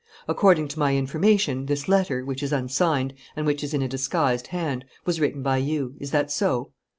According 0.27 0.67
to 0.69 0.79
my 0.79 0.95
information, 0.97 1.67
this 1.67 1.87
letter, 1.87 2.25
which 2.25 2.41
is 2.41 2.51
unsigned 2.51 3.13
and 3.35 3.45
which 3.45 3.63
is 3.63 3.71
in 3.71 3.83
a 3.83 3.87
disguised 3.87 4.47
hand, 4.47 4.83
was 5.05 5.19
written 5.19 5.43
by 5.43 5.57
you. 5.57 5.93
Is 5.99 6.09
that 6.09 6.31
so?" 6.31 6.71